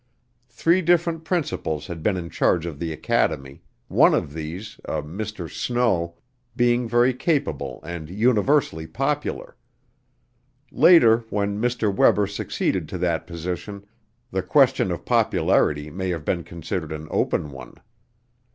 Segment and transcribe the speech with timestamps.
[0.49, 5.47] Three different principals had been in charge of the academy, one of these, a Mr.
[5.47, 6.15] Snow,
[6.55, 9.55] being very capable and universally popular.
[10.71, 11.95] Later, when Mr.
[11.95, 13.85] Webber succeeded to that position,
[14.31, 17.75] the question of popularity may have been considered an open one.